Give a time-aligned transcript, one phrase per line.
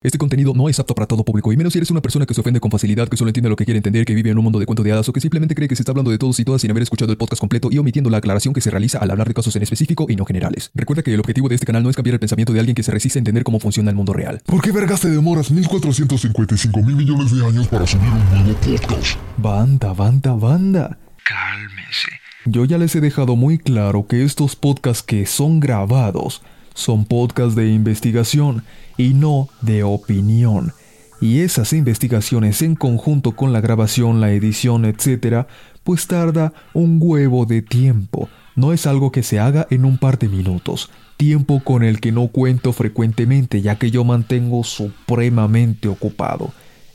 [0.00, 2.32] Este contenido no es apto para todo público, y menos si eres una persona que
[2.32, 4.44] se ofende con facilidad, que solo entiende lo que quiere entender, que vive en un
[4.44, 6.38] mundo de cuento de hadas o que simplemente cree que se está hablando de todos
[6.38, 8.98] y todas sin haber escuchado el podcast completo y omitiendo la aclaración que se realiza
[8.98, 10.70] al hablar de casos en específico y no generales.
[10.72, 12.84] Recuerda que el objetivo de este canal no es cambiar el pensamiento de alguien que
[12.84, 14.40] se resiste a entender cómo funciona el mundo real.
[14.46, 19.18] ¿Por qué vergas te demoras 1455 mil millones de años para subir un nuevo podcast?
[19.36, 20.98] Banda, banda, banda.
[21.24, 22.10] Cálmese.
[22.44, 26.40] Yo ya les he dejado muy claro que estos podcasts que son grabados
[26.78, 28.62] son podcasts de investigación
[28.96, 30.72] y no de opinión.
[31.20, 35.46] Y esas investigaciones en conjunto con la grabación, la edición, etc.,
[35.82, 38.28] pues tarda un huevo de tiempo.
[38.54, 40.90] No es algo que se haga en un par de minutos.
[41.16, 46.52] Tiempo con el que no cuento frecuentemente ya que yo mantengo supremamente ocupado.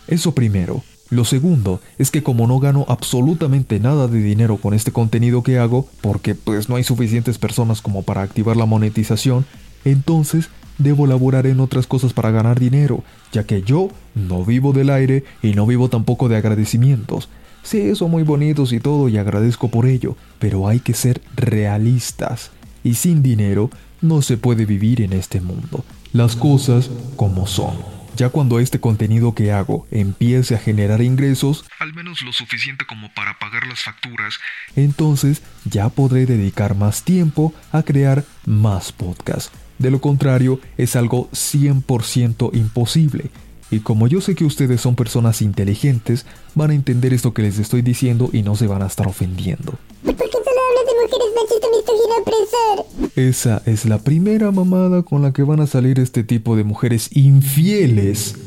[0.08, 0.82] Eso primero.
[1.10, 5.60] Lo segundo es que como no gano absolutamente nada de dinero con este contenido que
[5.60, 9.46] hago, porque pues no hay suficientes personas como para activar la monetización,
[9.86, 14.90] entonces debo laborar en otras cosas para ganar dinero, ya que yo no vivo del
[14.90, 17.30] aire y no vivo tampoco de agradecimientos.
[17.62, 22.52] Sí, son muy bonitos y todo y agradezco por ello, pero hay que ser realistas.
[22.84, 23.70] Y sin dinero
[24.02, 25.86] no se puede vivir en este mundo.
[26.12, 27.76] Las cosas como son.
[28.18, 33.12] Ya cuando este contenido que hago empiece a generar ingresos, Al menos lo suficiente como
[33.16, 34.36] para pagar las facturas.
[34.76, 39.52] entonces ya podré dedicar más tiempo a crear más podcasts.
[39.84, 43.26] De lo contrario, es algo 100% imposible.
[43.70, 46.26] Y como yo sé que ustedes son personas inteligentes,
[46.56, 49.78] van a entender esto que les estoy diciendo y no se van a estar ofendiendo.
[50.06, 53.12] ¿Por qué solo hablas de mujeres machistas, misógino, opresor?
[53.18, 57.10] Esa es la primera mamada con la que van a salir este tipo de mujeres
[57.12, 58.38] infieles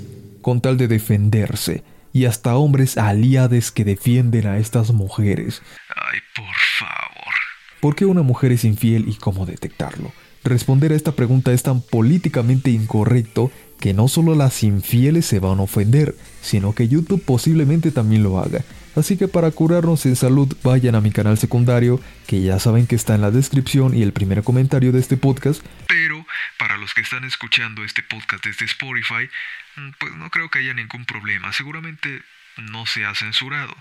[0.40, 1.84] con tal de defenderse.
[2.14, 5.60] Y hasta hombres aliades que defienden a estas mujeres.
[5.90, 6.46] Ay, por
[6.78, 7.34] favor.
[7.82, 10.12] ¿Por qué una mujer es infiel y cómo detectarlo?
[10.46, 15.58] Responder a esta pregunta es tan políticamente incorrecto que no solo las infieles se van
[15.58, 18.60] a ofender, sino que YouTube posiblemente también lo haga.
[18.94, 22.94] Así que para curarnos en salud vayan a mi canal secundario, que ya saben que
[22.94, 26.24] está en la descripción y el primer comentario de este podcast, Pero
[26.60, 29.28] para los que están escuchando este podcast desde Spotify,
[29.74, 31.52] mm, pues no creo que haya ningún problema.
[31.52, 32.22] Seguramente
[32.56, 33.74] no se ha censurado.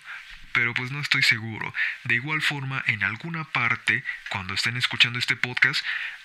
[0.56, 1.74] Pero pues no estoy seguro.
[2.06, 5.84] De igual forma, en alguna parte, cuando estén escuchando este podcast,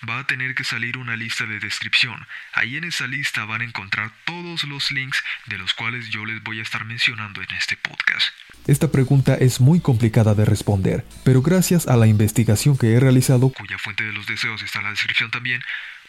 [0.09, 2.25] va a tener que salir una lista de descripción.
[2.53, 6.41] Ahí en esa lista van a encontrar todos los links de los cuales yo les
[6.43, 8.27] voy a estar mencionando en este podcast.
[8.67, 13.49] Esta pregunta es muy complicada de responder, pero gracias a la investigación que he realizado
[13.49, 15.61] Cuya fuente de los deseos está en la descripción también.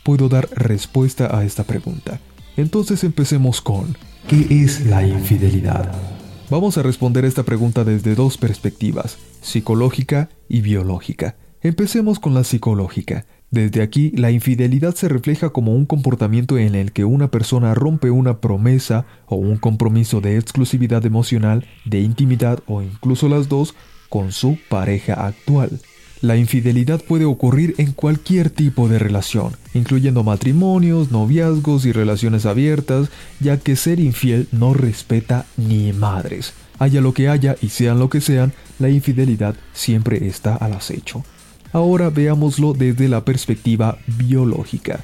[0.05, 2.21] puedo dar respuesta a esta pregunta.
[2.57, 3.97] Entonces empecemos con
[4.29, 6.22] ¿qué es la infidelidad?
[6.53, 11.35] Vamos a responder esta pregunta desde dos perspectivas, psicológica y biológica.
[11.63, 13.25] Empecemos con la psicológica.
[13.51, 18.11] Desde aquí, la infidelidad se refleja como un comportamiento en el que una persona rompe
[18.11, 23.75] una promesa o un compromiso de exclusividad emocional, de intimidad o incluso las dos
[24.11, 25.81] con su pareja actual.
[26.23, 33.09] La infidelidad puede ocurrir en cualquier tipo de relación, incluyendo matrimonios, noviazgos y relaciones abiertas,
[33.41, 36.55] ya que ser infiel no respeta ni madres.
[36.79, 41.25] Haya lo que haya y sean lo que sean, la infidelidad siempre está al acecho.
[41.73, 45.01] Ahora veámoslo desde la perspectiva biológica.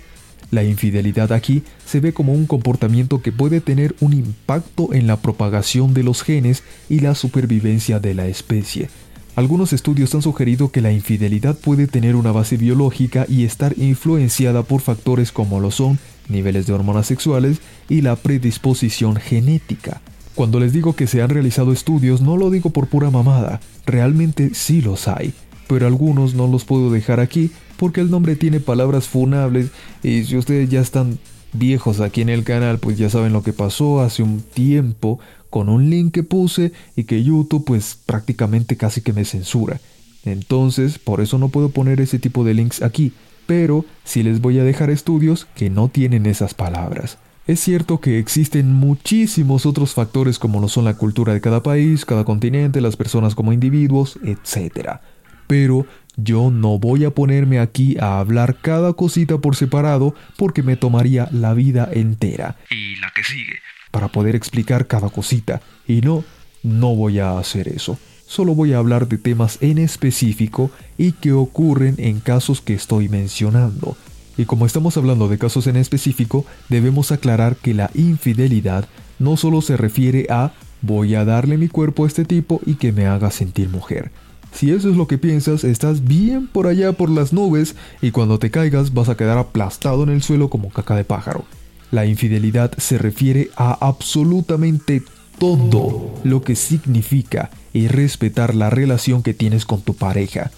[0.52, 5.16] La infidelidad aquí se ve como un comportamiento que puede tener un impacto en la
[5.16, 8.88] propagación de los genes y la supervivencia de la especie.
[9.38, 14.64] Algunos estudios han sugerido que la infidelidad puede tener una base biológica y estar influenciada
[14.64, 20.00] por factores como lo son niveles de hormonas sexuales y la predisposición genética.
[20.34, 24.56] Cuando les digo que se han realizado estudios no lo digo por pura mamada, realmente
[24.56, 25.32] sí los hay,
[25.68, 29.68] pero algunos no los puedo dejar aquí porque el nombre tiene palabras funables
[30.02, 31.16] y si ustedes ya están
[31.52, 35.18] viejos aquí en el canal pues ya saben lo que pasó hace un tiempo
[35.50, 39.80] con un link que puse y que YouTube pues prácticamente casi que me censura.
[40.24, 43.12] Entonces, por eso no puedo poner ese tipo de links aquí,
[43.46, 47.18] pero sí les voy a dejar estudios que no tienen esas palabras.
[47.46, 52.04] Es cierto que existen muchísimos otros factores como lo son la cultura de cada país,
[52.04, 54.98] cada continente, las personas como individuos, etc.
[55.46, 55.86] Pero
[56.18, 61.28] yo no voy a ponerme aquí a hablar cada cosita por separado porque me tomaría
[61.30, 63.54] la vida entera Y la que sigue.
[63.92, 65.62] para poder explicar cada cosita.
[65.86, 66.24] Y no,
[66.62, 67.98] no voy a hacer eso.
[68.26, 73.08] Solo voy a hablar de temas en específico y que ocurren en casos que estoy
[73.08, 73.96] mencionando.
[74.36, 78.88] Y como estamos hablando de casos en específico, debemos aclarar que la infidelidad
[79.18, 82.92] no solo se refiere a voy a darle mi cuerpo a este tipo y que
[82.92, 84.10] me haga sentir mujer.
[84.52, 88.38] Si eso es lo que piensas, estás bien por allá por las nubes y cuando
[88.38, 91.44] te caigas vas a quedar aplastado en el suelo como caca de pájaro.
[91.90, 95.02] La infidelidad se refiere a absolutamente
[95.38, 100.50] todo lo que significa irrespetar la relación que tienes con tu pareja.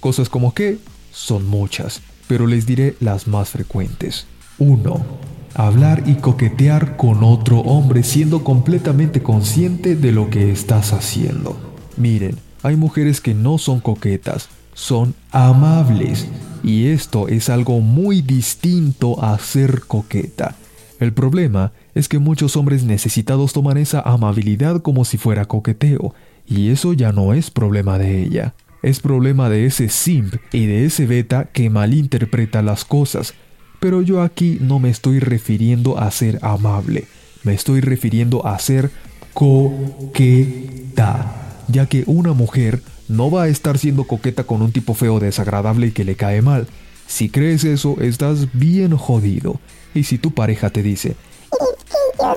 [0.00, 0.78] Cosas como que
[1.10, 4.26] son muchas, pero les diré las más frecuentes.
[4.58, 5.06] 1.
[5.54, 11.56] Hablar y coquetear con otro hombre siendo completamente consciente de lo que estás haciendo.
[11.96, 16.26] Miren, hay mujeres que no son coquetas, son amables.
[16.64, 20.56] Y esto es algo muy distinto a ser coqueta.
[20.98, 26.12] El problema es que muchos hombres necesitados toman esa amabilidad como si fuera coqueteo,
[26.44, 28.54] y eso ya no es problema de ella.
[28.82, 33.34] Es problema de ese simp y de ese beta que malinterpreta las cosas.
[33.78, 37.06] Pero yo aquí no me estoy refiriendo a ser amable,
[37.44, 38.90] me estoy refiriendo a ser
[39.34, 45.20] coqueta, ya que una mujer no va a estar siendo coqueta con un tipo feo
[45.20, 46.66] desagradable y que le cae mal.
[47.06, 49.60] Si crees eso, estás bien jodido.
[49.94, 51.16] Y si tu pareja te dice,
[51.52, 51.66] yo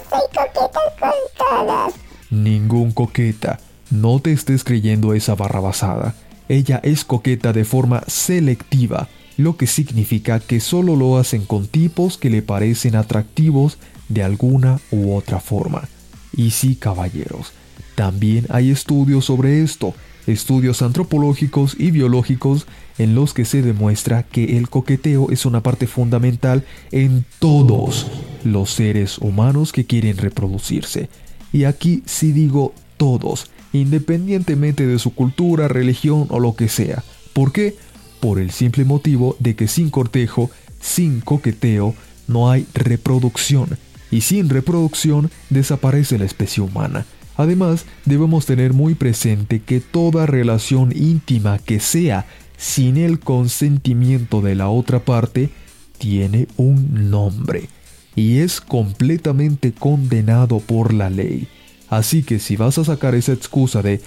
[0.09, 3.59] soy coqueta con ningún coqueta,
[3.89, 6.15] no te estés creyendo esa barra basada.
[6.47, 12.17] Ella es coqueta de forma selectiva, lo que significa que solo lo hacen con tipos
[12.17, 13.77] que le parecen atractivos
[14.07, 15.87] de alguna u otra forma.
[16.35, 17.53] Y sí, caballeros,
[17.99, 19.93] también hay estudios sobre esto,
[20.25, 22.65] estudios antropológicos y biológicos
[22.97, 26.63] en los que se demuestra que el coqueteo es una parte fundamental
[26.93, 28.07] en todos
[28.45, 31.09] los seres humanos que quieren reproducirse.
[31.51, 37.03] Y aquí sí digo todos, independientemente de su cultura, religión o lo que sea.
[37.33, 37.75] ¿Por qué?
[38.21, 40.49] Por el simple motivo de que sin cortejo,
[40.79, 41.95] sin coqueteo,
[42.29, 43.77] no hay reproducción.
[44.09, 47.05] Y sin reproducción desaparece la especie humana.
[47.39, 52.25] Además, debemos tener muy presente que toda relación íntima que sea
[52.57, 55.49] sin el consentimiento de la otra parte
[55.97, 57.69] tiene un nombre
[58.13, 61.47] y es completamente condenado por la ley.
[61.87, 64.01] Así que si vas a sacar esa excusa de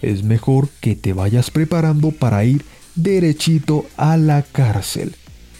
[0.00, 2.64] es mejor que te vayas preparando para ir
[2.94, 5.14] derechito a la cárcel.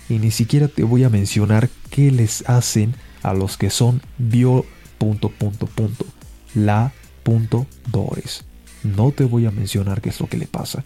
[0.09, 4.65] Y ni siquiera te voy a mencionar qué les hacen a los que son bio
[4.99, 6.07] punto punto punto
[6.55, 6.93] la
[7.23, 8.45] punto dores.
[8.83, 10.85] No te voy a mencionar qué es lo que le pasa,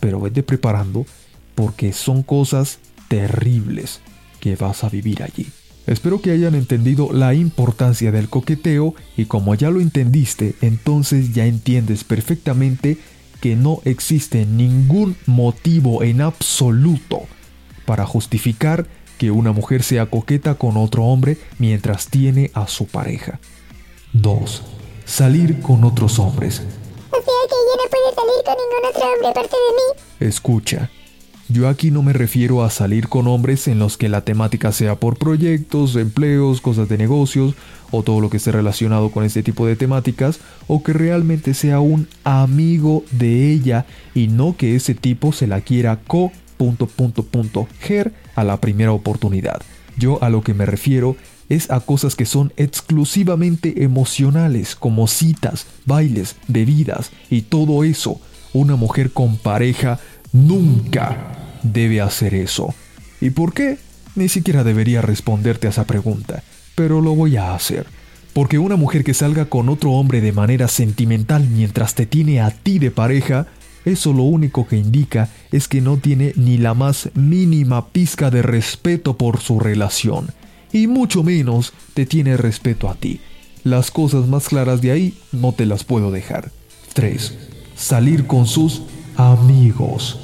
[0.00, 1.06] pero vete preparando
[1.54, 2.78] porque son cosas
[3.08, 4.00] terribles
[4.40, 5.48] que vas a vivir allí.
[5.86, 11.46] Espero que hayan entendido la importancia del coqueteo y como ya lo entendiste, entonces ya
[11.46, 12.98] entiendes perfectamente
[13.40, 17.22] que no existe ningún motivo en absoluto
[17.84, 18.86] para justificar
[19.18, 23.38] que una mujer sea coqueta con otro hombre mientras tiene a su pareja.
[24.12, 24.62] 2.
[25.04, 26.62] Salir con otros hombres.
[27.10, 30.28] O sea que ella no puede salir con ningún otro hombre aparte de mí.
[30.28, 30.90] Escucha,
[31.48, 34.94] yo aquí no me refiero a salir con hombres en los que la temática sea
[34.96, 37.54] por proyectos, empleos, cosas de negocios
[37.90, 41.80] o todo lo que esté relacionado con este tipo de temáticas o que realmente sea
[41.80, 46.32] un amigo de ella y no que ese tipo se la quiera co
[46.62, 49.60] punto punto punto ger a la primera oportunidad.
[49.96, 51.16] Yo a lo que me refiero
[51.48, 58.20] es a cosas que son exclusivamente emocionales, como citas, bailes, bebidas y todo eso.
[58.52, 59.98] Una mujer con pareja
[60.32, 62.72] nunca debe hacer eso.
[63.20, 63.78] ¿Y por qué?
[64.14, 66.44] Ni siquiera debería responderte a esa pregunta,
[66.76, 67.86] pero lo voy a hacer.
[68.34, 72.50] Porque una mujer que salga con otro hombre de manera sentimental mientras te tiene a
[72.50, 73.48] ti de pareja,
[73.84, 78.42] eso lo único que indica es que no tiene ni la más mínima pizca de
[78.42, 80.28] respeto por su relación
[80.72, 83.20] y mucho menos te tiene respeto a ti.
[83.64, 86.50] Las cosas más claras de ahí no te las puedo dejar.
[86.94, 87.34] 3.
[87.76, 88.82] Salir con sus
[89.16, 90.20] amigos.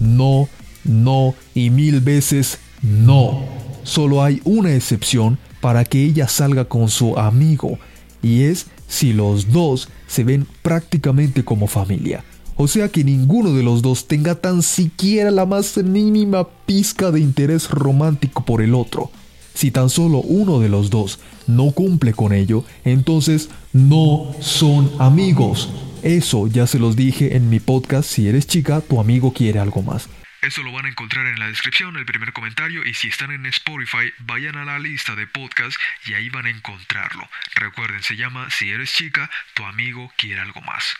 [0.00, 0.48] No,
[0.84, 3.44] no y mil veces no.
[3.82, 7.78] Solo hay una excepción para que ella salga con su amigo
[8.22, 12.24] y es si los dos se ven prácticamente como familia.
[12.60, 17.20] O sea que ninguno de los dos tenga tan siquiera la más mínima pizca de
[17.20, 19.12] interés romántico por el otro.
[19.54, 25.70] Si tan solo uno de los dos no cumple con ello, entonces no son amigos.
[26.02, 29.82] Eso ya se los dije en mi podcast, si eres chica, tu amigo quiere algo
[29.82, 30.08] más.
[30.42, 33.46] Eso lo van a encontrar en la descripción, el primer comentario, y si están en
[33.46, 37.28] Spotify, vayan a la lista de podcast y ahí van a encontrarlo.
[37.54, 40.96] Recuerden, se llama Si eres chica, tu amigo quiere algo más.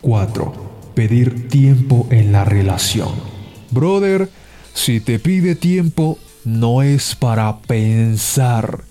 [0.00, 0.52] 4.
[0.94, 3.10] Pedir tiempo en la relación.
[3.70, 4.28] Brother,
[4.74, 8.84] si te pide tiempo, no es para pensar.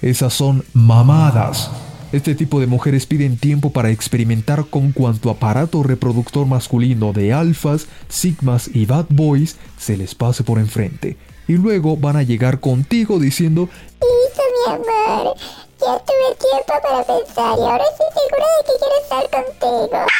[0.00, 1.70] Esas son mamadas.
[2.12, 7.88] Este tipo de mujeres piden tiempo para experimentar con cuanto aparato reproductor masculino de alfas,
[8.08, 11.16] sigmas y bad boys se les pase por enfrente.
[11.48, 13.68] Y luego van a llegar contigo diciendo
[14.00, 15.36] Listo, mi amor.
[15.80, 20.06] Ya tuve tiempo para pensar y ahora estoy segura de que quiero estar contigo.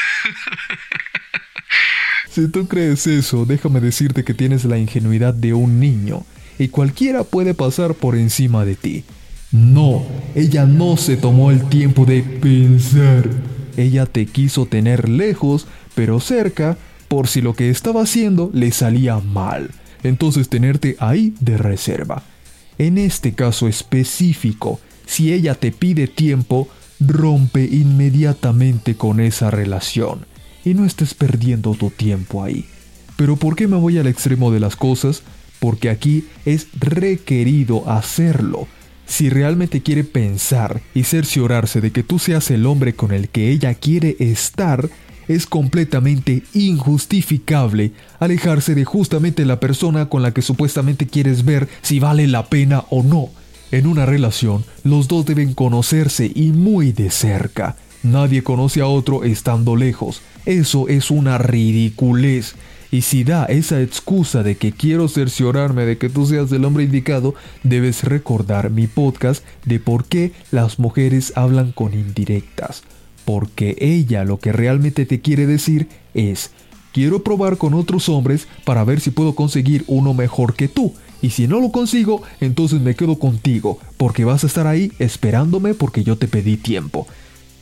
[2.34, 6.24] Si tú crees eso, déjame decirte que tienes la ingenuidad de un niño
[6.58, 9.04] y cualquiera puede pasar por encima de ti.
[9.52, 10.04] No,
[10.34, 13.30] ella no se tomó el tiempo de pensar.
[13.76, 16.76] Ella te quiso tener lejos, pero cerca,
[17.06, 19.70] por si lo que estaba haciendo le salía mal.
[20.04, 22.22] Entonces tenerte ahí de reserva.
[22.78, 26.68] En este caso específico, si ella te pide tiempo,
[27.00, 30.26] rompe inmediatamente con esa relación
[30.64, 32.66] y no estés perdiendo tu tiempo ahí.
[33.16, 35.22] Pero ¿por qué me voy al extremo de las cosas?
[35.60, 38.66] Porque aquí es requerido hacerlo.
[39.06, 43.50] Si realmente quiere pensar y cerciorarse de que tú seas el hombre con el que
[43.50, 44.88] ella quiere estar,
[45.28, 52.00] es completamente injustificable alejarse de justamente la persona con la que supuestamente quieres ver si
[52.00, 53.30] vale la pena o no.
[53.70, 57.76] En una relación, los dos deben conocerse y muy de cerca.
[58.02, 60.20] Nadie conoce a otro estando lejos.
[60.44, 62.54] Eso es una ridiculez.
[62.90, 66.84] Y si da esa excusa de que quiero cerciorarme de que tú seas el hombre
[66.84, 72.84] indicado, debes recordar mi podcast de por qué las mujeres hablan con indirectas.
[73.24, 76.50] Porque ella lo que realmente te quiere decir es,
[76.92, 80.94] quiero probar con otros hombres para ver si puedo conseguir uno mejor que tú.
[81.22, 85.72] Y si no lo consigo, entonces me quedo contigo, porque vas a estar ahí esperándome
[85.74, 87.06] porque yo te pedí tiempo.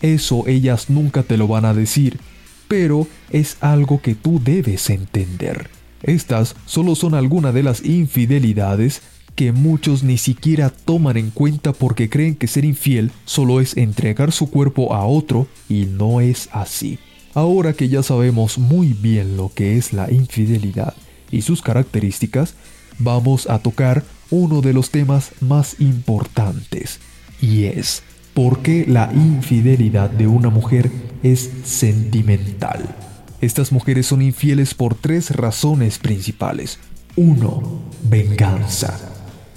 [0.00, 2.18] Eso ellas nunca te lo van a decir,
[2.66, 5.70] pero es algo que tú debes entender.
[6.02, 9.02] Estas solo son algunas de las infidelidades
[9.34, 14.32] que muchos ni siquiera toman en cuenta porque creen que ser infiel solo es entregar
[14.32, 16.98] su cuerpo a otro y no es así.
[17.34, 20.94] Ahora que ya sabemos muy bien lo que es la infidelidad
[21.30, 22.54] y sus características,
[22.98, 27.00] vamos a tocar uno de los temas más importantes
[27.40, 28.02] y es
[28.34, 30.90] ¿Por qué la infidelidad de una mujer
[31.22, 32.96] es sentimental?
[33.42, 36.78] Estas mujeres son infieles por tres razones principales.
[37.16, 37.82] 1.
[38.04, 39.11] Venganza.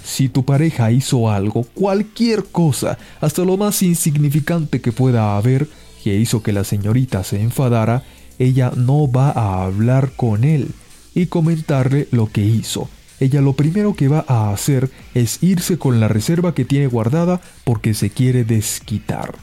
[0.06, 5.68] Si tu pareja hizo algo, cualquier cosa, hasta lo más insignificante que pueda haber,
[6.04, 8.04] que hizo que la señorita se enfadara,
[8.38, 10.68] ella no va a hablar con él
[11.14, 16.00] y comentarle lo que hizo ella lo primero que va a hacer es irse con
[16.00, 19.34] la reserva que tiene guardada porque se quiere desquitar.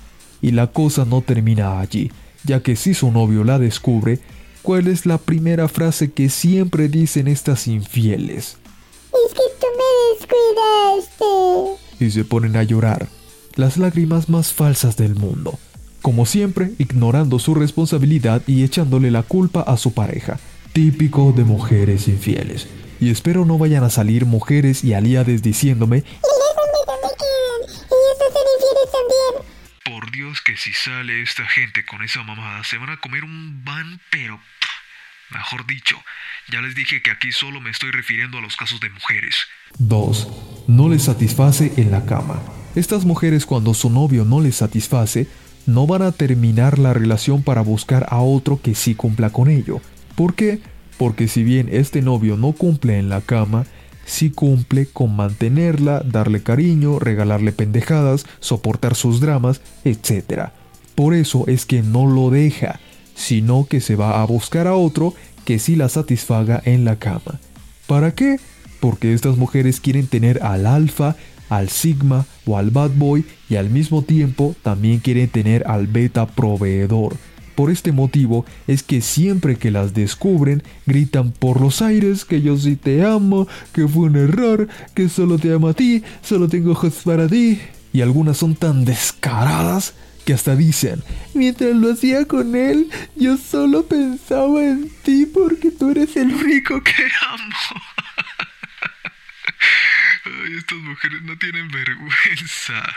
[0.41, 2.11] Y la cosa no termina allí,
[2.43, 4.19] ya que si su novio la descubre,
[4.61, 8.57] ¿cuál es la primera frase que siempre dicen estas infieles?
[9.25, 12.05] Es que tú me descuidaste.
[12.05, 13.07] Y se ponen a llorar,
[13.55, 15.59] las lágrimas más falsas del mundo.
[16.01, 20.39] Como siempre, ignorando su responsabilidad y echándole la culpa a su pareja,
[20.73, 22.67] típico de mujeres infieles
[23.03, 26.03] y espero no vayan a salir mujeres y aliades diciéndome Y
[28.91, 29.45] también.
[29.83, 33.63] Por Dios que si sale esta gente con esa mamada se van a comer un
[33.65, 34.39] van pero...
[35.33, 35.97] Mejor dicho,
[36.51, 39.35] ya les dije que aquí solo me estoy refiriendo a los casos de mujeres.
[39.79, 40.27] 2.
[40.67, 42.41] No les satisface en la cama.
[42.75, 45.27] Estas mujeres cuando su novio no les satisface,
[45.65, 49.81] no van a terminar la relación para buscar a otro que sí cumpla con ello.
[50.15, 50.61] ¿Por qué?
[50.97, 53.65] porque si bien este novio no cumple en la cama,
[54.05, 60.49] sí cumple con mantenerla, darle cariño, regalarle pendejadas, soportar sus dramas, etc.
[60.95, 62.79] Por eso es que no lo deja,
[63.23, 65.13] sino que se va a buscar a otro
[65.45, 67.39] que sí la satisfaga en la cama.
[67.87, 68.39] ¿Para qué?
[68.79, 71.15] Porque estas mujeres quieren tener al alfa,
[71.49, 76.27] al sigma o al bad boy y al mismo tiempo también quieren tener al beta
[76.27, 77.15] proveedor
[77.55, 82.57] por este motivo es que siempre que las descubren, gritan por los aires que yo
[82.57, 86.71] sí te amo, que fue un error, que solo te amo a ti, solo tengo
[86.71, 87.59] ojos para ti.
[87.93, 91.03] Y algunas son tan descaradas que hasta dicen,
[91.33, 96.81] mientras lo hacía con él, yo solo pensaba en ti porque tú eres el rico
[96.81, 97.55] que amo.
[100.25, 102.83] Ay, estas mujeres no tienen vergüenza.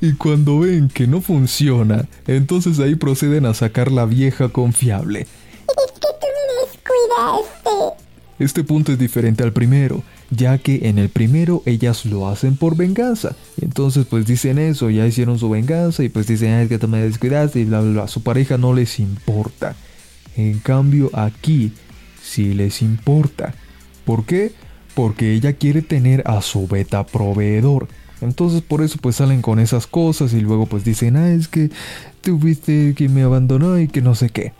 [0.00, 5.20] Y cuando ven que no funciona, entonces ahí proceden a sacar la vieja confiable.
[5.20, 8.05] Es que tú me descuidaste.
[8.38, 12.76] Este punto es diferente al primero, ya que en el primero ellas lo hacen por
[12.76, 13.34] venganza.
[13.60, 16.88] Y entonces pues dicen eso, ya hicieron su venganza y pues dicen, es que tú
[16.88, 18.02] me descuidaste y bla bla bla.
[18.04, 19.74] A su pareja no les importa.
[20.36, 21.72] En cambio aquí
[22.22, 23.54] sí les importa.
[24.04, 24.52] ¿Por qué?
[24.94, 27.88] Porque ella quiere tener a su beta proveedor
[28.20, 31.70] entonces por eso pues salen con esas cosas y luego pues dicen, ah, es que
[32.22, 34.52] tuviste que me abandonó y que no sé qué.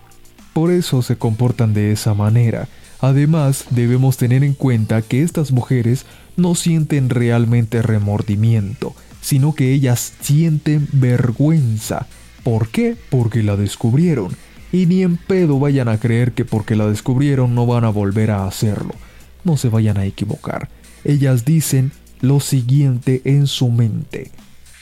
[0.52, 2.68] Por eso se comportan de esa manera.
[3.00, 10.14] Además, debemos tener en cuenta que estas mujeres no sienten realmente remordimiento, sino que ellas
[10.20, 12.06] sienten vergüenza.
[12.42, 12.96] ¿Por qué?
[13.10, 14.36] Porque la descubrieron.
[14.72, 18.30] Y ni en pedo vayan a creer que porque la descubrieron no van a volver
[18.30, 18.94] a hacerlo.
[19.44, 20.68] No se vayan a equivocar.
[21.04, 24.30] Ellas dicen lo siguiente en su mente.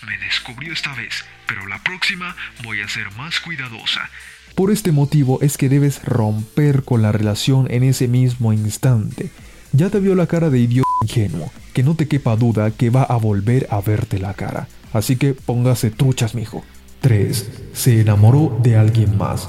[0.06, 4.08] Me descubrió esta vez, pero la próxima voy a ser más cuidadosa.
[4.54, 9.30] Por este motivo es que debes romper con la relación en ese mismo instante.
[9.72, 13.02] Ya te vio la cara de idiota ingenuo, que no te quepa duda que va
[13.02, 14.68] a volver a verte la cara.
[14.92, 16.62] Así que póngase truchas, mijo.
[17.00, 17.50] 3.
[17.72, 19.48] Se enamoró de alguien más.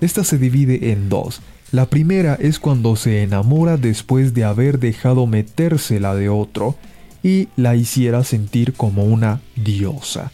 [0.00, 1.40] Esta se divide en dos.
[1.72, 6.76] La primera es cuando se enamora después de haber dejado metérsela de otro
[7.24, 10.30] y la hiciera sentir como una diosa.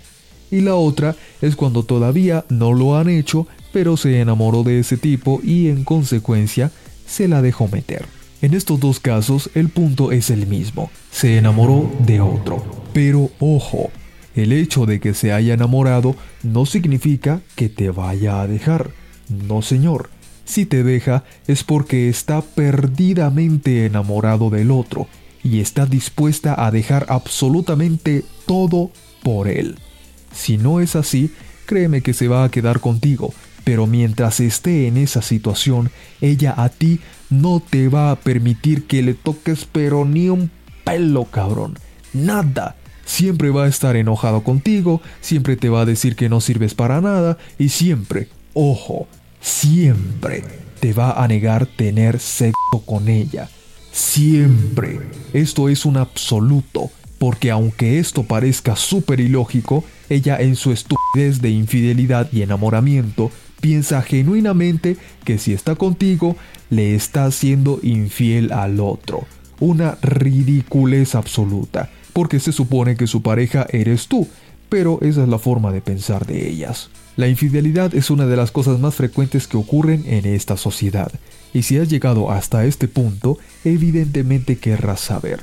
[0.50, 4.96] Y la otra es cuando todavía no lo han hecho, pero se enamoró de ese
[4.96, 6.70] tipo y en consecuencia
[7.06, 8.06] se la dejó meter.
[8.42, 12.64] En estos dos casos el punto es el mismo, se enamoró de otro.
[12.92, 13.90] Pero ojo,
[14.34, 18.90] el hecho de que se haya enamorado no significa que te vaya a dejar.
[19.28, 20.10] No señor,
[20.44, 25.06] si te deja es porque está perdidamente enamorado del otro
[25.42, 28.90] y está dispuesta a dejar absolutamente todo
[29.22, 29.78] por él.
[30.32, 31.30] Si no es así,
[31.66, 33.32] créeme que se va a quedar contigo,
[33.64, 35.90] pero mientras esté en esa situación,
[36.20, 37.00] ella a ti
[37.30, 40.50] no te va a permitir que le toques pero ni un
[40.84, 41.78] pelo, cabrón.
[42.12, 42.76] Nada.
[43.04, 47.00] Siempre va a estar enojado contigo, siempre te va a decir que no sirves para
[47.00, 49.08] nada y siempre, ojo,
[49.40, 50.44] siempre
[50.78, 53.48] te va a negar tener sexo con ella.
[53.90, 55.00] Siempre.
[55.32, 61.50] Esto es un absoluto, porque aunque esto parezca súper ilógico, ella en su estupidez de
[61.50, 66.36] infidelidad y enamoramiento piensa genuinamente que si está contigo,
[66.70, 69.26] le está siendo infiel al otro.
[69.60, 74.26] Una ridiculez absoluta, porque se supone que su pareja eres tú,
[74.68, 76.90] pero esa es la forma de pensar de ellas.
[77.16, 81.12] La infidelidad es una de las cosas más frecuentes que ocurren en esta sociedad,
[81.52, 85.40] y si has llegado hasta este punto, evidentemente querrás saber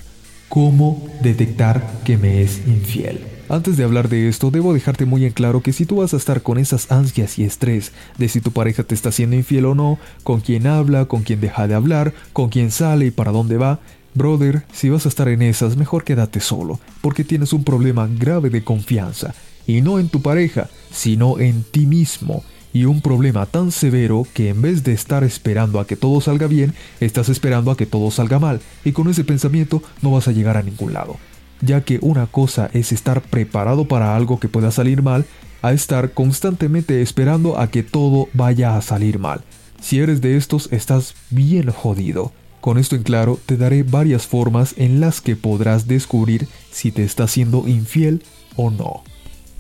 [0.50, 3.37] cómo detectar que me es infiel.
[3.50, 6.18] Antes de hablar de esto, debo dejarte muy en claro que si tú vas a
[6.18, 9.76] estar con esas ansias y estrés de si tu pareja te está haciendo infiel o
[9.76, 13.56] no, con quién habla, con quién deja de hablar, con quién sale y para dónde
[13.56, 13.80] va,
[14.16, 18.50] brother, si vas a estar en esas, mejor quédate solo, porque tienes un problema grave
[18.50, 19.34] de confianza,
[19.66, 24.50] y no en tu pareja, sino en ti mismo y un problema tan severo que
[24.50, 28.12] en vez de estar esperando a que todo salga bien, estás esperando a que todo
[28.12, 31.16] salga mal, y con ese pensamiento no vas a llegar a ningún lado
[31.62, 35.26] ya que una cosa es estar preparado para algo que pueda salir mal,
[35.62, 39.42] a estar constantemente esperando a que todo vaya a salir mal.
[39.82, 42.32] Si eres de estos, estás bien jodido.
[42.62, 47.04] Con esto en claro, te daré varias formas en las que podrás descubrir si te
[47.04, 48.24] está siendo infiel
[48.56, 49.04] o no.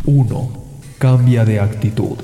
[0.05, 0.63] 1.
[0.97, 2.17] Cambia de actitud.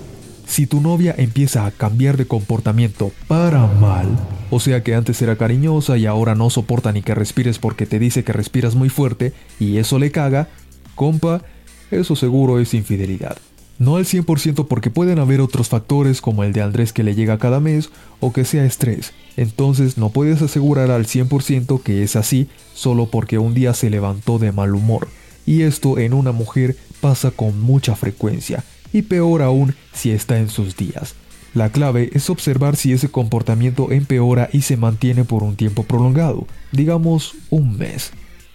[0.45, 4.07] Si tu novia empieza a cambiar de comportamiento para mal,
[4.53, 7.97] o sea que antes era cariñosa y ahora no soporta ni que respires porque te
[7.97, 10.47] dice que respiras muy fuerte y eso le caga,
[10.93, 11.41] compa,
[11.89, 13.35] eso seguro es infidelidad.
[13.79, 17.39] No al 100% porque pueden haber otros factores como el de Andrés que le llega
[17.39, 17.89] cada mes
[18.19, 19.13] o que sea estrés.
[19.37, 24.37] Entonces no puedes asegurar al 100% que es así solo porque un día se levantó
[24.37, 25.07] de mal humor.
[25.47, 30.49] Y esto en una mujer pasa con mucha frecuencia y peor aún si está en
[30.49, 31.15] sus días.
[31.53, 36.47] La clave es observar si ese comportamiento empeora y se mantiene por un tiempo prolongado,
[36.71, 38.11] digamos un mes.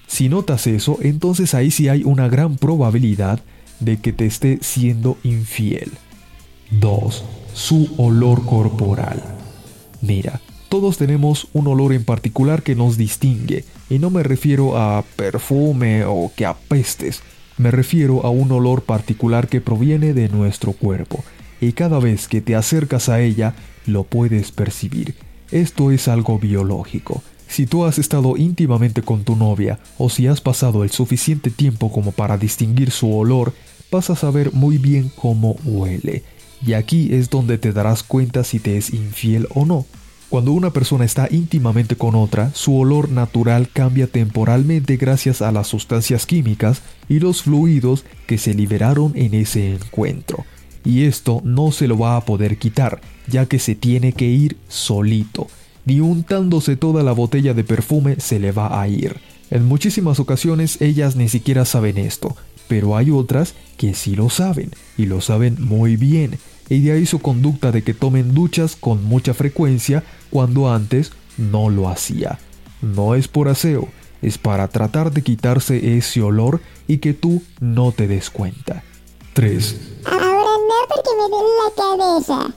[0.09, 3.41] Si notas eso, entonces ahí sí hay una gran probabilidad
[3.79, 5.93] de que te esté siendo infiel.
[6.73, 7.25] 2.
[7.53, 9.23] Su olor corporal.
[10.01, 15.05] Mira, todos tenemos un olor en particular que nos distingue, y no me refiero a
[15.17, 17.23] perfume o que apestes,
[17.57, 21.25] me refiero a un olor particular que proviene de nuestro cuerpo,
[21.61, 23.55] y cada vez que te acercas a ella
[23.87, 25.15] lo puedes percibir.
[25.51, 27.23] Esto es algo biológico.
[27.49, 31.91] Si tú has estado íntimamente con tu novia o si has pasado el suficiente tiempo
[31.91, 33.55] como para distinguir su olor,
[33.91, 36.23] vas a saber muy bien cómo huele.
[36.65, 39.87] Y aquí es donde te darás cuenta si te es infiel o no.
[40.29, 45.69] Cuando una persona está íntimamente con otra, su olor natural cambia temporalmente gracias a las
[45.69, 50.45] sustancias químicas y los fluidos que se liberaron en ese encuentro.
[50.89, 54.57] Y esto no se lo va a poder quitar, ya que se tiene que ir
[54.69, 55.47] solito.
[55.85, 59.19] Ni untándose toda la botella de perfume se le va a ir.
[59.51, 62.35] En muchísimas ocasiones ellas ni siquiera saben esto,
[62.69, 66.39] pero hay otras que sí lo saben, y lo saben muy bien,
[66.71, 71.69] y de ahí su conducta de que tomen duchas con mucha frecuencia cuando antes no
[71.69, 72.39] lo hacía.
[72.81, 73.89] No es por aseo,
[74.23, 78.83] es para tratar de quitarse ese olor y que tú no te des cuenta.
[79.35, 79.77] 3.
[80.89, 82.55] Porque me duele la cabeza.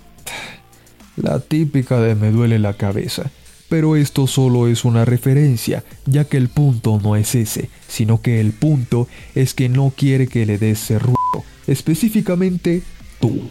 [1.17, 3.29] La típica de me duele la cabeza.
[3.69, 8.41] Pero esto solo es una referencia, ya que el punto no es ese, sino que
[8.41, 12.83] el punto es que no quiere que le des ese ruido, específicamente
[13.21, 13.43] tú.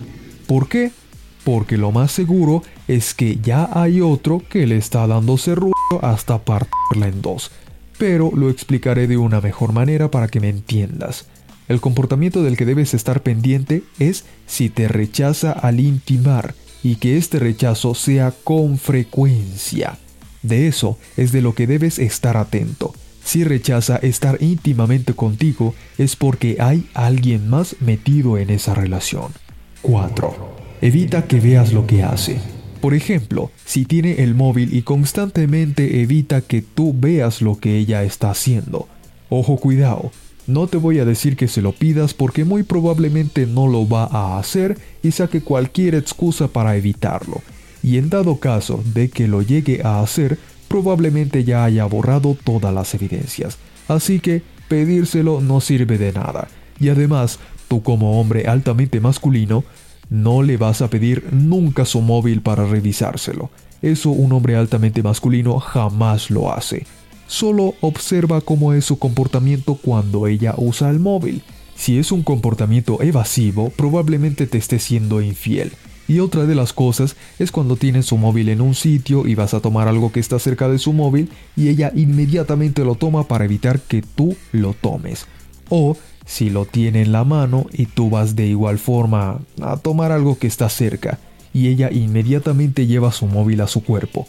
[0.47, 0.93] ¿Por qué?
[1.43, 5.73] Porque lo más seguro es que ya hay otro que le está dando ese ruido
[6.03, 7.51] hasta partirla en dos.
[7.97, 11.27] Pero lo explicaré de una mejor manera para que me entiendas.
[11.71, 17.17] El comportamiento del que debes estar pendiente es si te rechaza al intimar y que
[17.17, 19.97] este rechazo sea con frecuencia.
[20.43, 22.93] De eso es de lo que debes estar atento.
[23.23, 29.31] Si rechaza estar íntimamente contigo es porque hay alguien más metido en esa relación.
[29.83, 30.57] 4.
[30.81, 32.41] Evita que veas lo que hace.
[32.81, 38.03] Por ejemplo, si tiene el móvil y constantemente evita que tú veas lo que ella
[38.03, 38.89] está haciendo.
[39.29, 40.11] Ojo cuidado,
[40.46, 44.05] no te voy a decir que se lo pidas porque muy probablemente no lo va
[44.05, 47.40] a hacer y saque cualquier excusa para evitarlo.
[47.83, 52.72] Y en dado caso de que lo llegue a hacer, probablemente ya haya borrado todas
[52.74, 53.59] las evidencias.
[53.88, 56.48] Así que pedírselo no sirve de nada.
[56.79, 59.64] Y además, tú como hombre altamente masculino,
[60.11, 63.50] no le vas a pedir nunca su móvil para revisárselo.
[63.83, 66.87] Eso un hombre altamente masculino jamás lo hace.
[67.31, 71.45] Solo observa cómo es su comportamiento cuando ella usa el móvil.
[71.77, 75.71] Si es un comportamiento evasivo, probablemente te esté siendo infiel.
[76.09, 79.55] Y otra de las cosas es cuando tienes su móvil en un sitio y vas
[79.55, 83.45] a tomar algo que está cerca de su móvil y ella inmediatamente lo toma para
[83.45, 85.29] evitar que tú lo tomes.
[85.69, 90.11] O si lo tiene en la mano y tú vas de igual forma a tomar
[90.11, 91.21] algo que está cerca
[91.55, 94.27] y ella inmediatamente lleva su móvil a su cuerpo.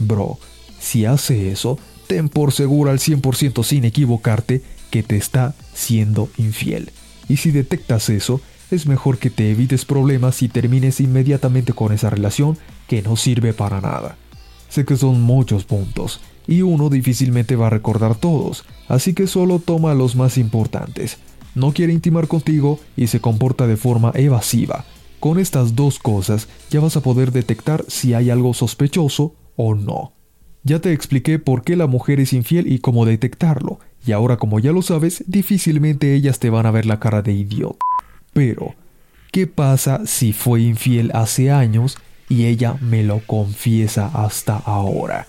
[0.00, 0.40] Bro,
[0.80, 1.78] si hace eso,
[2.10, 6.90] ten por seguro al 100% sin equivocarte que te está siendo infiel.
[7.28, 8.40] Y si detectas eso,
[8.72, 13.52] es mejor que te evites problemas y termines inmediatamente con esa relación que no sirve
[13.52, 14.16] para nada.
[14.68, 19.60] Sé que son muchos puntos, y uno difícilmente va a recordar todos, así que solo
[19.60, 21.18] toma los más importantes.
[21.54, 24.84] No quiere intimar contigo y se comporta de forma evasiva.
[25.20, 30.19] Con estas dos cosas ya vas a poder detectar si hay algo sospechoso o no.
[30.62, 34.58] Ya te expliqué por qué la mujer es infiel y cómo detectarlo, y ahora como
[34.60, 37.78] ya lo sabes, difícilmente ellas te van a ver la cara de idiota.
[38.32, 38.74] Pero,
[39.32, 41.96] ¿qué pasa si fue infiel hace años
[42.28, 45.28] y ella me lo confiesa hasta ahora?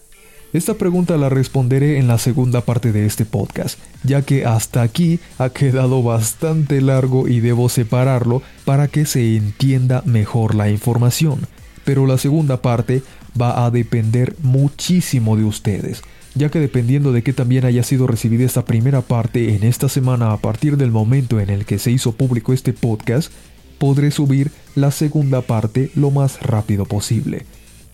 [0.53, 5.21] Esta pregunta la responderé en la segunda parte de este podcast, ya que hasta aquí
[5.37, 11.47] ha quedado bastante largo y debo separarlo para que se entienda mejor la información.
[11.83, 13.01] Pero la segunda parte
[13.39, 16.01] va a depender muchísimo de ustedes,
[16.35, 20.31] ya que dependiendo de que también haya sido recibida esta primera parte en esta semana
[20.31, 23.31] a partir del momento en el que se hizo público este podcast,
[23.77, 27.45] podré subir la segunda parte lo más rápido posible.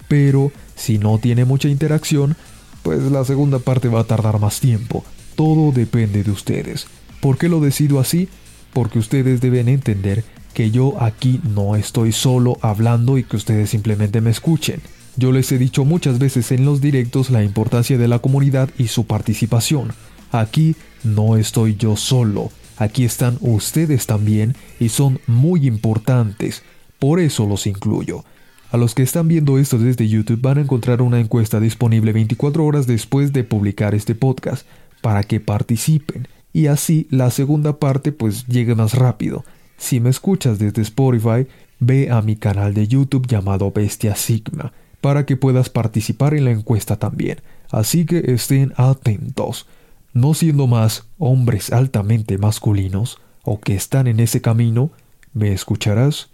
[0.08, 2.36] Pero si no tiene mucha interacción,
[2.84, 5.04] pues la segunda parte va a tardar más tiempo.
[5.36, 6.88] Todo depende de ustedes.
[7.21, 8.30] ¿Por qué lo decido así?
[8.73, 10.23] Porque ustedes deben entender
[10.58, 14.82] que yo aquí no estoy solo hablando y que ustedes simplemente me escuchen.
[15.15, 18.88] Yo les he dicho muchas veces en los directos la importancia de la comunidad y
[18.88, 19.91] su participación.
[20.32, 26.63] Aquí no estoy yo solo, aquí están ustedes también y son muy importantes,
[26.98, 28.26] por eso los incluyo.
[28.72, 32.65] A los que están viendo esto desde YouTube van a encontrar una encuesta disponible 24
[32.65, 34.65] horas después de publicar este podcast
[35.04, 39.46] para que participen y así la segunda parte pues llegue más rápido.
[39.78, 41.48] Si me escuchas desde Spotify,
[41.80, 46.52] ve a mi canal de YouTube llamado Bestia Sigma para que puedas participar en la
[46.52, 47.42] encuesta también.
[47.72, 49.68] Así que estén atentos.
[50.13, 54.90] No siendo más hombres altamente masculinos o que están en ese camino,
[55.34, 56.30] me escucharás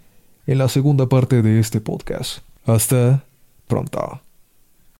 [0.46, 2.38] en la segunda parte de este podcast.
[2.64, 3.24] Hasta
[3.68, 4.23] pronto.